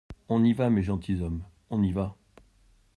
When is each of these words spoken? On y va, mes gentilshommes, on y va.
On 0.29 0.43
y 0.43 0.53
va, 0.53 0.71
mes 0.71 0.81
gentilshommes, 0.81 1.43
on 1.69 1.83
y 1.83 1.91
va. 1.91 2.15